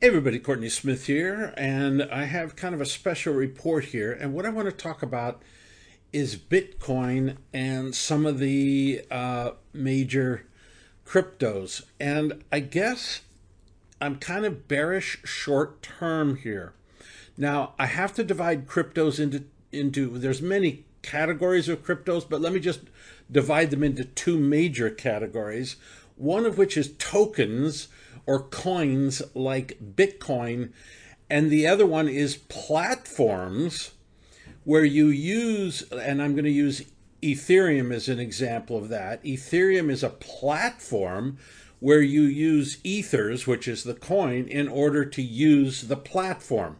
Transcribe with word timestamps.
Hey 0.00 0.06
everybody, 0.06 0.38
Courtney 0.38 0.68
Smith 0.68 1.06
here, 1.06 1.52
and 1.56 2.04
I 2.04 2.26
have 2.26 2.54
kind 2.54 2.72
of 2.72 2.80
a 2.80 2.86
special 2.86 3.34
report 3.34 3.86
here. 3.86 4.12
And 4.12 4.32
what 4.32 4.46
I 4.46 4.48
want 4.48 4.66
to 4.66 4.72
talk 4.72 5.02
about 5.02 5.42
is 6.12 6.36
Bitcoin 6.36 7.38
and 7.52 7.92
some 7.92 8.24
of 8.24 8.38
the 8.38 9.02
uh, 9.10 9.50
major 9.72 10.46
cryptos. 11.04 11.82
And 11.98 12.44
I 12.52 12.60
guess 12.60 13.22
I'm 14.00 14.20
kind 14.20 14.46
of 14.46 14.68
bearish 14.68 15.18
short 15.24 15.82
term 15.82 16.36
here. 16.36 16.74
Now 17.36 17.74
I 17.76 17.86
have 17.86 18.14
to 18.14 18.22
divide 18.22 18.68
cryptos 18.68 19.18
into 19.18 19.46
into 19.72 20.16
there's 20.16 20.40
many 20.40 20.84
categories 21.02 21.68
of 21.68 21.82
cryptos, 21.82 22.24
but 22.28 22.40
let 22.40 22.52
me 22.52 22.60
just 22.60 22.82
divide 23.28 23.72
them 23.72 23.82
into 23.82 24.04
two 24.04 24.38
major 24.38 24.90
categories. 24.90 25.74
One 26.14 26.46
of 26.46 26.56
which 26.56 26.76
is 26.76 26.94
tokens 26.98 27.88
or 28.28 28.42
coins 28.42 29.22
like 29.34 29.78
Bitcoin, 29.96 30.70
and 31.30 31.50
the 31.50 31.66
other 31.66 31.86
one 31.86 32.08
is 32.08 32.36
platforms 32.36 33.92
where 34.64 34.84
you 34.84 35.06
use, 35.06 35.80
and 35.90 36.20
I'm 36.20 36.34
going 36.34 36.44
to 36.44 36.50
use 36.50 36.84
Ethereum 37.22 37.90
as 37.90 38.06
an 38.06 38.20
example 38.20 38.76
of 38.76 38.90
that. 38.90 39.24
Ethereum 39.24 39.90
is 39.90 40.02
a 40.02 40.10
platform 40.10 41.38
where 41.80 42.02
you 42.02 42.20
use 42.20 42.76
ethers, 42.84 43.46
which 43.46 43.66
is 43.66 43.82
the 43.82 43.94
coin, 43.94 44.46
in 44.46 44.68
order 44.68 45.06
to 45.06 45.22
use 45.22 45.82
the 45.88 45.96
platform. 45.96 46.76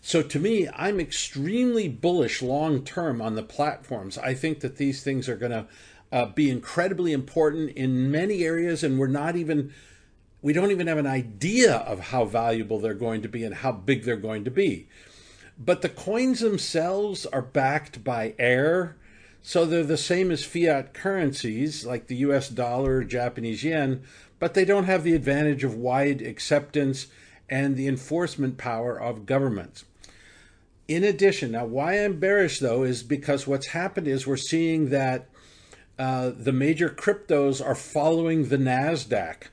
So 0.00 0.20
to 0.20 0.40
me, 0.40 0.68
I'm 0.74 0.98
extremely 0.98 1.86
bullish 1.86 2.42
long 2.42 2.82
term 2.82 3.22
on 3.22 3.36
the 3.36 3.44
platforms. 3.44 4.18
I 4.18 4.34
think 4.34 4.58
that 4.60 4.78
these 4.78 5.04
things 5.04 5.28
are 5.28 5.36
going 5.36 5.52
to 5.52 5.66
uh, 6.10 6.26
be 6.26 6.50
incredibly 6.50 7.12
important 7.12 7.70
in 7.70 8.10
many 8.10 8.42
areas, 8.42 8.82
and 8.82 8.98
we're 8.98 9.06
not 9.06 9.36
even 9.36 9.72
we 10.42 10.52
don't 10.52 10.72
even 10.72 10.88
have 10.88 10.98
an 10.98 11.06
idea 11.06 11.76
of 11.76 12.00
how 12.00 12.24
valuable 12.24 12.80
they're 12.80 12.94
going 12.94 13.22
to 13.22 13.28
be 13.28 13.44
and 13.44 13.54
how 13.54 13.72
big 13.72 14.02
they're 14.02 14.16
going 14.16 14.44
to 14.44 14.50
be. 14.50 14.88
But 15.56 15.82
the 15.82 15.88
coins 15.88 16.40
themselves 16.40 17.24
are 17.26 17.42
backed 17.42 18.02
by 18.02 18.34
air, 18.38 18.96
so 19.40 19.64
they're 19.64 19.84
the 19.84 19.96
same 19.96 20.30
as 20.32 20.44
fiat 20.44 20.92
currencies 20.92 21.86
like 21.86 22.08
the 22.08 22.16
US 22.16 22.48
dollar, 22.48 23.04
Japanese 23.04 23.62
yen, 23.62 24.02
but 24.40 24.54
they 24.54 24.64
don't 24.64 24.84
have 24.84 25.04
the 25.04 25.14
advantage 25.14 25.62
of 25.62 25.76
wide 25.76 26.20
acceptance 26.20 27.06
and 27.48 27.76
the 27.76 27.86
enforcement 27.86 28.58
power 28.58 29.00
of 29.00 29.26
governments. 29.26 29.84
In 30.88 31.04
addition, 31.04 31.52
now 31.52 31.64
why 31.64 31.94
I'm 31.94 32.18
bearish 32.18 32.58
though 32.58 32.82
is 32.82 33.04
because 33.04 33.46
what's 33.46 33.68
happened 33.68 34.08
is 34.08 34.26
we're 34.26 34.36
seeing 34.36 34.90
that 34.90 35.28
uh, 35.98 36.32
the 36.36 36.52
major 36.52 36.88
cryptos 36.88 37.64
are 37.64 37.74
following 37.76 38.48
the 38.48 38.56
NASDAQ. 38.56 39.44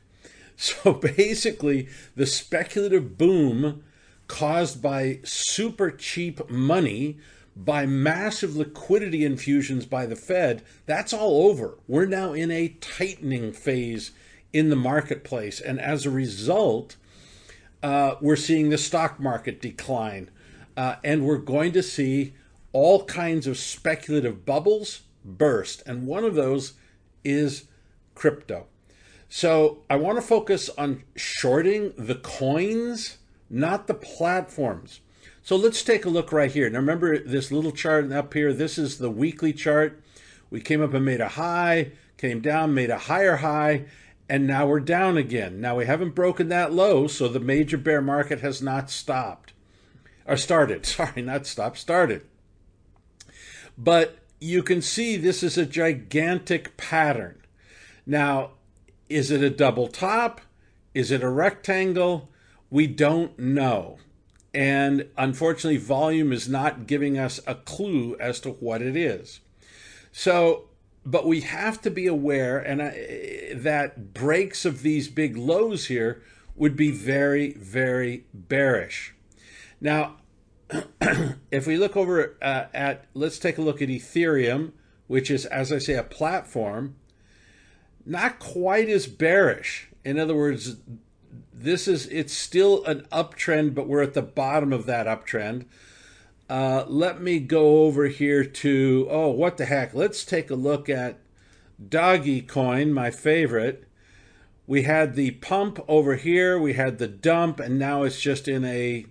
So 0.60 0.92
basically, 1.16 1.88
the 2.18 2.26
speculative 2.26 3.18
boom 3.18 3.82
caused 4.28 4.82
by 4.82 5.22
super 5.24 5.90
cheap 5.90 6.50
money, 6.50 7.18
by 7.56 7.86
massive 7.86 8.58
liquidity 8.58 9.24
infusions 9.24 9.86
by 9.86 10.06
the 10.06 10.18
Fed, 10.18 10.62
that's 10.86 11.14
all 11.14 11.48
over. 11.48 11.78
We're 11.88 12.06
now 12.06 12.34
in 12.34 12.52
a 12.52 12.76
tightening 12.82 13.54
phase 13.54 14.12
in 14.52 14.70
the 14.70 14.76
marketplace. 14.76 15.62
And 15.62 15.80
as 15.80 16.06
a 16.06 16.12
result, 16.12 16.98
uh, 17.82 18.16
we're 18.20 18.36
seeing 18.36 18.70
the 18.70 18.78
stock 18.78 19.18
market 19.18 19.62
decline. 19.62 20.30
Uh, 20.76 20.98
and 21.06 21.26
we're 21.26 21.38
going 21.38 21.72
to 21.72 21.84
see 21.84 22.34
all 22.74 23.06
kinds 23.06 23.48
of 23.48 23.58
speculative 23.58 24.46
bubbles 24.46 25.04
burst. 25.24 25.84
And 25.86 26.06
one 26.06 26.26
of 26.26 26.36
those 26.36 26.74
is 27.24 27.66
crypto. 28.14 28.68
So 29.30 29.84
I 29.90 29.96
want 29.96 30.18
to 30.18 30.24
focus 30.24 30.70
on 30.76 31.04
shorting 31.16 31.94
the 31.98 32.16
coins, 32.16 33.20
not 33.48 33.86
the 33.86 33.94
platforms. 33.94 35.02
So 35.44 35.56
let's 35.56 35.84
take 35.84 36.04
a 36.04 36.10
look 36.10 36.32
right 36.32 36.52
here. 36.52 36.68
Now 36.70 36.80
remember 36.80 37.20
this 37.20 37.52
little 37.52 37.72
chart 37.72 38.12
up 38.12 38.34
here, 38.34 38.52
this 38.52 38.80
is 38.80 38.98
the 38.98 39.12
weekly 39.12 39.54
chart. 39.54 40.02
We 40.50 40.62
came 40.62 40.82
up 40.82 40.96
and 40.96 41.06
made 41.06 41.22
a 41.22 41.30
high, 41.30 41.92
came 42.18 42.42
down, 42.42 42.74
made 42.74 42.90
a 42.90 42.98
higher 42.98 43.38
high, 43.38 43.86
and 44.28 44.48
now 44.48 44.66
we're 44.66 44.80
down 44.80 45.16
again. 45.16 45.62
Now 45.62 45.76
we 45.76 45.86
haven't 45.86 46.16
broken 46.16 46.50
that 46.50 46.74
low, 46.74 47.06
so 47.06 47.28
the 47.28 47.40
major 47.40 47.78
bear 47.78 48.02
market 48.02 48.40
has 48.42 48.64
not 48.64 48.90
stopped. 48.90 49.54
Or 50.26 50.38
started, 50.38 50.86
sorry, 50.88 51.22
not 51.22 51.46
stopped, 51.46 51.78
started. 51.78 52.26
But 53.78 54.18
you 54.42 54.64
can 54.64 54.82
see 54.82 55.18
this 55.18 55.44
is 55.44 55.58
a 55.58 55.66
gigantic 55.66 56.78
pattern. 56.78 57.42
Now, 58.06 58.52
is 59.10 59.32
it 59.32 59.44
a 59.44 59.50
double 59.50 59.88
top? 59.88 60.42
Is 60.94 61.12
it 61.12 61.24
a 61.24 61.30
rectangle? 61.30 62.30
We 62.70 62.88
don't 62.88 63.38
know. 63.38 63.98
And 64.54 65.08
unfortunately, 65.18 65.78
volume 65.78 66.32
is 66.32 66.48
not 66.48 66.88
giving 66.88 67.18
us 67.18 67.40
a 67.46 67.56
clue 67.56 68.16
as 68.20 68.40
to 68.42 68.52
what 68.52 68.82
it 68.82 68.96
is. 68.96 69.42
So, 70.12 70.70
but 71.06 71.26
we 71.26 71.42
have 71.42 71.82
to 71.82 71.92
be 71.92 72.08
aware 72.08 72.60
and 72.60 72.82
I, 72.82 73.54
that 73.56 74.14
breaks 74.14 74.66
of 74.66 74.82
these 74.82 75.08
big 75.08 75.38
lows 75.38 75.88
here 75.88 76.22
would 76.56 76.76
be 76.76 76.92
very, 76.92 77.54
very 77.54 78.26
bearish. 78.34 79.14
Now, 79.80 80.18
if 81.52 81.66
we 81.66 81.78
look 81.78 81.96
over 81.96 82.38
uh, 82.42 82.66
at, 82.74 83.06
let's 83.14 83.40
take 83.40 83.58
a 83.58 83.62
look 83.62 83.82
at 83.82 83.90
Ethereum, 83.90 84.74
which 85.08 85.32
is, 85.32 85.46
as 85.46 85.72
I 85.72 85.78
say, 85.78 85.94
a 85.94 86.04
platform 86.04 86.96
not 88.10 88.40
quite 88.40 88.90
as 88.90 89.08
bearish. 89.08 89.88
In 90.04 90.20
other 90.20 90.36
words, 90.36 90.78
this 91.54 91.88
is 91.88 92.08
it's 92.08 92.34
still 92.34 92.84
an 92.86 93.06
uptrend, 93.12 93.76
but 93.76 93.88
we're 93.88 94.02
at 94.02 94.16
the 94.16 94.22
bottom 94.22 94.74
of 94.74 94.86
that 94.88 95.06
uptrend. 95.06 95.66
Uh, 96.50 96.84
let 96.88 97.22
me 97.22 97.40
go 97.40 97.84
over 97.84 98.08
here 98.08 98.44
to 98.44 99.08
oh, 99.12 99.30
what 99.30 99.58
the 99.58 99.66
heck? 99.66 99.94
Let's 99.94 100.26
take 100.26 100.50
a 100.50 100.56
look 100.56 100.90
at 100.90 101.20
Dogecoin, 101.82 102.92
my 102.92 103.12
favorite. 103.12 103.86
We 104.66 104.84
had 104.84 105.16
the 105.16 105.32
pump 105.32 105.80
over 105.88 106.16
here, 106.16 106.60
we 106.60 106.74
had 106.74 106.98
the 106.98 107.08
dump, 107.08 107.60
and 107.60 107.78
now 107.78 108.04
it's 108.04 108.20
just 108.20 108.48
in 108.48 108.66
a 108.66 109.06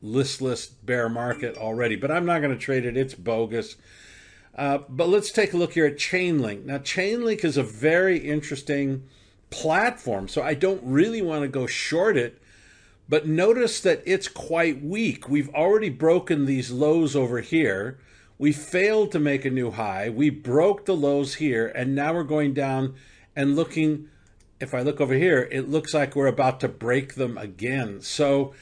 listless 0.00 0.66
bear 0.66 1.08
market 1.08 1.56
already. 1.56 1.96
But 1.96 2.10
I'm 2.10 2.26
not 2.26 2.42
going 2.42 2.52
to 2.52 2.62
trade 2.62 2.84
it; 2.84 2.96
it's 2.96 3.14
bogus. 3.14 3.76
Uh, 4.54 4.78
but 4.88 5.08
let's 5.08 5.32
take 5.32 5.52
a 5.52 5.56
look 5.56 5.72
here 5.72 5.86
at 5.86 5.96
Chainlink. 5.96 6.64
Now, 6.64 6.78
Chainlink 6.78 7.44
is 7.44 7.56
a 7.56 7.62
very 7.62 8.18
interesting 8.18 9.04
platform, 9.50 10.28
so 10.28 10.42
I 10.42 10.54
don't 10.54 10.82
really 10.84 11.22
want 11.22 11.42
to 11.42 11.48
go 11.48 11.66
short 11.66 12.16
it. 12.16 12.40
But 13.08 13.26
notice 13.26 13.80
that 13.80 14.02
it's 14.06 14.28
quite 14.28 14.82
weak. 14.82 15.28
We've 15.28 15.52
already 15.54 15.90
broken 15.90 16.44
these 16.44 16.70
lows 16.70 17.16
over 17.16 17.40
here. 17.40 17.98
We 18.38 18.52
failed 18.52 19.12
to 19.12 19.18
make 19.18 19.44
a 19.44 19.50
new 19.50 19.70
high. 19.70 20.08
We 20.10 20.30
broke 20.30 20.86
the 20.86 20.96
lows 20.96 21.34
here, 21.34 21.68
and 21.68 21.94
now 21.94 22.14
we're 22.14 22.22
going 22.24 22.54
down 22.54 22.94
and 23.36 23.56
looking. 23.56 24.08
If 24.60 24.74
I 24.74 24.82
look 24.82 25.00
over 25.00 25.14
here, 25.14 25.48
it 25.50 25.68
looks 25.68 25.92
like 25.92 26.14
we're 26.14 26.26
about 26.26 26.60
to 26.60 26.68
break 26.68 27.14
them 27.14 27.36
again. 27.36 28.00
So 28.00 28.54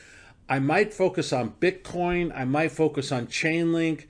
I 0.49 0.59
might 0.59 0.95
focus 0.95 1.33
on 1.33 1.55
Bitcoin. 1.61 2.33
I 2.35 2.45
might 2.45 2.73
focus 2.73 3.13
on 3.13 3.27
Chainlink. 3.27 4.07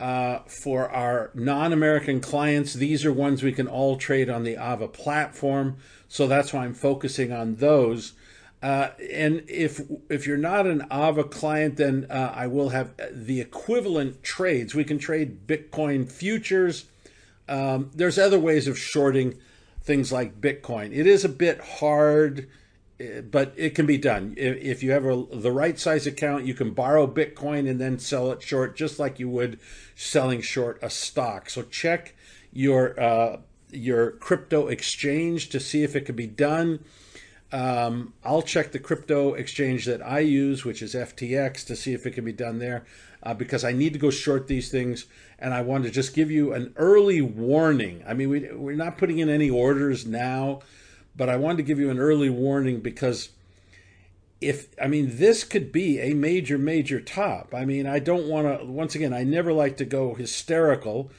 Uh, 0.00 0.40
for 0.46 0.88
our 0.90 1.30
non-American 1.34 2.20
clients, 2.20 2.74
these 2.74 3.04
are 3.04 3.12
ones 3.12 3.42
we 3.42 3.52
can 3.52 3.66
all 3.66 3.96
trade 3.96 4.30
on 4.30 4.44
the 4.44 4.52
Ava 4.52 4.86
platform. 4.86 5.76
So 6.06 6.28
that's 6.28 6.52
why 6.52 6.64
I'm 6.64 6.74
focusing 6.74 7.32
on 7.32 7.56
those. 7.56 8.12
Uh, 8.62 8.90
and 9.12 9.44
if 9.48 9.80
if 10.08 10.26
you're 10.26 10.36
not 10.36 10.66
an 10.66 10.86
Ava 10.90 11.24
client, 11.24 11.76
then 11.76 12.06
uh, 12.10 12.32
I 12.34 12.46
will 12.46 12.70
have 12.70 12.92
the 13.12 13.40
equivalent 13.40 14.22
trades. 14.22 14.74
We 14.74 14.84
can 14.84 14.98
trade 14.98 15.46
Bitcoin 15.46 16.10
futures. 16.10 16.86
Um, 17.48 17.90
there's 17.94 18.18
other 18.18 18.38
ways 18.38 18.66
of 18.66 18.78
shorting 18.78 19.38
things 19.82 20.12
like 20.12 20.40
Bitcoin. 20.40 20.92
It 20.92 21.06
is 21.06 21.24
a 21.24 21.28
bit 21.28 21.60
hard 21.60 22.48
but 23.30 23.52
it 23.56 23.74
can 23.74 23.86
be 23.86 23.96
done. 23.96 24.34
If 24.36 24.82
you 24.82 24.90
have 24.90 25.04
a, 25.04 25.24
the 25.32 25.52
right 25.52 25.78
size 25.78 26.06
account, 26.06 26.46
you 26.46 26.54
can 26.54 26.72
borrow 26.72 27.06
Bitcoin 27.06 27.68
and 27.70 27.80
then 27.80 27.98
sell 27.98 28.32
it 28.32 28.42
short, 28.42 28.76
just 28.76 28.98
like 28.98 29.20
you 29.20 29.28
would 29.28 29.60
selling 29.94 30.40
short 30.40 30.78
a 30.82 30.90
stock. 30.90 31.48
So 31.48 31.62
check 31.62 32.14
your 32.52 32.98
uh, 33.00 33.36
your 33.70 34.12
crypto 34.12 34.66
exchange 34.66 35.50
to 35.50 35.60
see 35.60 35.84
if 35.84 35.94
it 35.94 36.06
can 36.06 36.16
be 36.16 36.26
done. 36.26 36.84
Um, 37.52 38.14
I'll 38.24 38.42
check 38.42 38.72
the 38.72 38.78
crypto 38.78 39.34
exchange 39.34 39.86
that 39.86 40.04
I 40.04 40.18
use, 40.18 40.64
which 40.64 40.82
is 40.82 40.94
FTX, 40.94 41.64
to 41.66 41.76
see 41.76 41.94
if 41.94 42.04
it 42.04 42.10
can 42.10 42.24
be 42.24 42.32
done 42.32 42.58
there, 42.58 42.84
uh, 43.22 43.32
because 43.32 43.64
I 43.64 43.72
need 43.72 43.94
to 43.94 43.98
go 43.98 44.10
short 44.10 44.48
these 44.48 44.70
things, 44.70 45.06
and 45.38 45.54
I 45.54 45.62
want 45.62 45.84
to 45.84 45.90
just 45.90 46.14
give 46.14 46.30
you 46.30 46.52
an 46.52 46.74
early 46.76 47.22
warning. 47.22 48.02
I 48.06 48.12
mean, 48.12 48.28
we, 48.28 48.52
we're 48.52 48.76
not 48.76 48.98
putting 48.98 49.18
in 49.18 49.30
any 49.30 49.48
orders 49.48 50.04
now 50.04 50.60
but 51.18 51.28
I 51.28 51.36
wanted 51.36 51.58
to 51.58 51.62
give 51.64 51.78
you 51.78 51.90
an 51.90 51.98
early 51.98 52.30
warning 52.30 52.80
because 52.80 53.30
if 54.40 54.68
I 54.80 54.86
mean 54.86 55.18
this 55.18 55.44
could 55.44 55.72
be 55.72 56.00
a 56.00 56.14
major 56.14 56.56
major 56.56 57.00
top. 57.00 57.52
I 57.52 57.66
mean, 57.66 57.86
I 57.86 57.98
don't 57.98 58.28
want 58.28 58.60
to 58.60 58.64
once 58.64 58.94
again, 58.94 59.12
I 59.12 59.24
never 59.24 59.52
like 59.52 59.76
to 59.78 59.84
go 59.84 60.14
hysterical, 60.14 61.10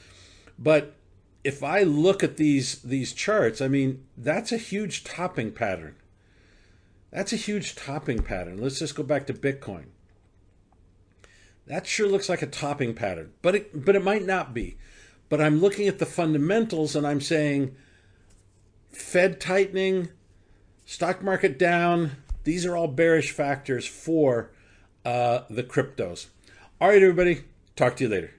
but 0.58 0.96
if 1.44 1.62
I 1.62 1.82
look 1.82 2.24
at 2.24 2.38
these 2.38 2.80
these 2.82 3.12
charts, 3.12 3.60
I 3.60 3.68
mean, 3.68 4.04
that's 4.16 4.50
a 4.50 4.56
huge 4.56 5.04
topping 5.04 5.52
pattern. 5.52 5.96
That's 7.12 7.32
a 7.32 7.36
huge 7.36 7.76
topping 7.76 8.22
pattern. 8.22 8.58
Let's 8.58 8.78
just 8.78 8.94
go 8.94 9.02
back 9.02 9.26
to 9.26 9.34
Bitcoin. 9.34 9.86
That 11.66 11.86
sure 11.86 12.08
looks 12.08 12.28
like 12.28 12.42
a 12.42 12.46
topping 12.46 12.94
pattern, 12.94 13.32
but 13.42 13.54
it, 13.54 13.84
but 13.84 13.96
it 13.96 14.02
might 14.02 14.24
not 14.24 14.54
be. 14.54 14.76
But 15.28 15.40
I'm 15.40 15.60
looking 15.60 15.86
at 15.86 15.98
the 15.98 16.06
fundamentals 16.06 16.96
and 16.96 17.06
I'm 17.06 17.20
saying 17.20 17.76
Fed 18.92 19.40
tightening, 19.40 20.10
stock 20.84 21.22
market 21.22 21.58
down, 21.58 22.12
these 22.44 22.64
are 22.66 22.76
all 22.76 22.88
bearish 22.88 23.30
factors 23.32 23.86
for 23.86 24.50
uh, 25.04 25.42
the 25.48 25.62
cryptos. 25.62 26.26
All 26.80 26.88
right, 26.88 27.02
everybody. 27.02 27.44
Talk 27.76 27.96
to 27.96 28.04
you 28.04 28.10
later. 28.10 28.32